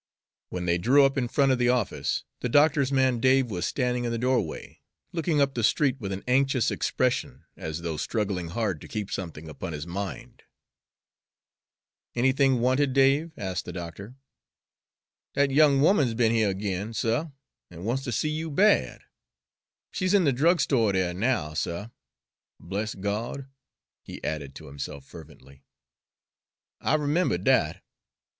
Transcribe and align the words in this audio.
When 0.49 0.65
they 0.65 0.79
drew 0.79 1.05
up 1.05 1.15
in 1.15 1.27
front 1.27 1.51
of 1.51 1.59
the 1.59 1.69
office, 1.69 2.23
the 2.39 2.49
doctor's 2.49 2.91
man 2.91 3.19
Dave 3.19 3.51
was 3.51 3.67
standing 3.67 4.03
in 4.03 4.11
the 4.11 4.17
doorway, 4.17 4.79
looking 5.11 5.39
up 5.39 5.53
the 5.53 5.63
street 5.63 6.01
with 6.01 6.11
an 6.11 6.23
anxious 6.27 6.71
expression, 6.71 7.45
as 7.55 7.83
though 7.83 7.97
struggling 7.97 8.47
hard 8.47 8.81
to 8.81 8.87
keep 8.87 9.11
something 9.11 9.47
upon 9.47 9.73
his 9.73 9.85
mind. 9.85 10.41
"Anything 12.15 12.59
wanted, 12.61 12.93
Dave?" 12.93 13.31
asked 13.37 13.65
the 13.65 13.71
doctor. 13.71 14.15
"Dat 15.35 15.51
young 15.51 15.85
'oman's 15.85 16.15
be'n 16.15 16.31
heah 16.31 16.49
ag'in, 16.49 16.95
suh, 16.95 17.27
an' 17.69 17.83
wants 17.83 18.03
ter 18.03 18.09
see 18.09 18.29
you 18.31 18.49
bad. 18.49 19.01
She's 19.91 20.15
in 20.15 20.23
de 20.23 20.33
drugstore 20.33 20.93
dere 20.93 21.13
now, 21.13 21.53
suh. 21.53 21.89
Bless 22.59 22.95
Gawd!" 22.95 23.47
he 24.01 24.23
added 24.23 24.55
to 24.55 24.65
himself 24.65 25.05
fervently, 25.05 25.63
"I 26.79 26.97
'membered 26.97 27.43
dat. 27.43 27.83